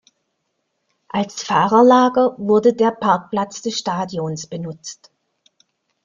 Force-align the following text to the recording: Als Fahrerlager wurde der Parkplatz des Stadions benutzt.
Als 1.09 1.43
Fahrerlager 1.43 2.33
wurde 2.39 2.73
der 2.73 2.89
Parkplatz 2.89 3.61
des 3.61 3.77
Stadions 3.77 4.47
benutzt. 4.47 5.11